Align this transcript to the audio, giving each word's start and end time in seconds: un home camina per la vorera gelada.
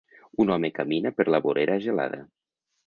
un 0.45 0.51
home 0.55 0.71
camina 0.79 1.11
per 1.19 1.29
la 1.35 1.43
vorera 1.49 1.81
gelada. 1.87 2.23